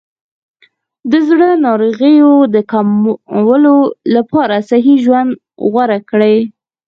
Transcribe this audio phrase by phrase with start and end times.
[1.11, 3.77] د زړه ناروغیو د کمولو
[4.15, 5.31] لپاره صحي ژوند
[5.71, 6.37] غوره کړئ.